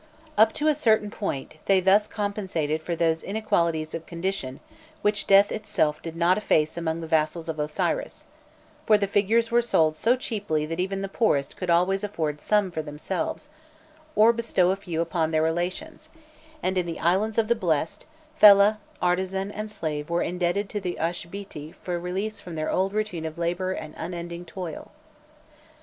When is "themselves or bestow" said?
12.81-14.71